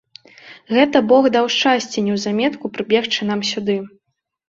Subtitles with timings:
[0.75, 3.81] Гэта бог даў шчасце неўзаметку прыбегчы нам сюды.